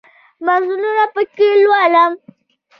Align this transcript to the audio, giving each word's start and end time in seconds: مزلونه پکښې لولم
مزلونه 0.45 0.91
پکښې 1.15 1.49
لولم 1.63 2.13